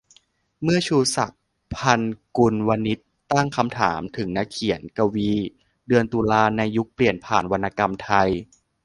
[0.63, 1.41] เมื่อ "ชูศักดิ์
[1.75, 2.05] ภัทร
[2.37, 5.31] กุลวณิชย์" ตั้งคำถามถึงนักเขียน-กวี
[5.87, 8.29] "เดือนตุลา" ใน "ยุคเปลี่ยนผ่านวรรณกรรมไทย"